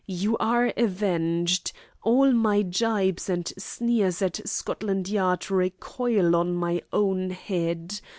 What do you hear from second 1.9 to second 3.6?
All my jibes and